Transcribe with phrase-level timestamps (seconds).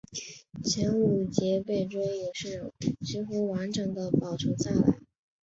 [0.63, 4.97] 前五节背椎也是几乎完整地保存下来。